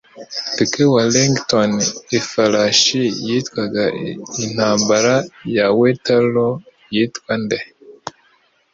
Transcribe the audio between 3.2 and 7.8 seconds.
yitwaga Intambara ya Waterloo yitwa nde?